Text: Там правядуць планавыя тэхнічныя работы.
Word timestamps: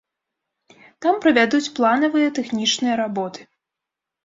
Там 1.07 1.19
правядуць 1.25 1.69
планавыя 1.77 2.33
тэхнічныя 2.41 2.99
работы. 3.05 3.39